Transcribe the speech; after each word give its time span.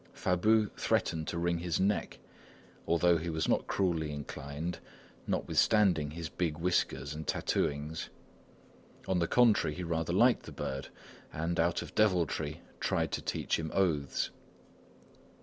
Fabu 0.15 0.71
threatened 0.75 1.27
to 1.27 1.37
wring 1.37 1.59
his 1.59 1.79
neck, 1.79 2.17
although 2.87 3.17
he 3.17 3.29
was 3.29 3.47
not 3.47 3.67
cruelly 3.67 4.11
inclined, 4.11 4.79
notwithstanding 5.27 6.09
his 6.09 6.27
big 6.27 6.57
whiskers 6.57 7.13
and 7.13 7.27
tattooings. 7.27 8.09
On 9.07 9.19
the 9.19 9.27
contrary, 9.27 9.75
he 9.75 9.83
rather 9.83 10.11
liked 10.11 10.47
the 10.47 10.51
bird 10.51 10.87
and, 11.31 11.59
out 11.59 11.83
of 11.83 11.93
deviltry, 11.93 12.63
tried 12.79 13.11
to 13.11 13.21
teach 13.21 13.59
him 13.59 13.69
oaths. 13.75 14.31